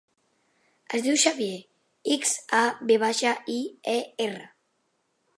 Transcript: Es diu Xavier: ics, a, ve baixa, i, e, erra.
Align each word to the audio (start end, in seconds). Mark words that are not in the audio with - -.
Es 0.99 1.01
diu 1.07 1.17
Xavier: 1.23 1.59
ics, 2.15 2.31
a, 2.59 2.61
ve 2.91 2.97
baixa, 3.03 3.33
i, 3.57 3.59
e, 3.93 3.99
erra. 4.27 4.49